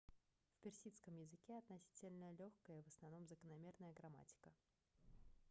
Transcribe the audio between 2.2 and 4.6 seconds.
лёгкая и в основном закономерная грамматика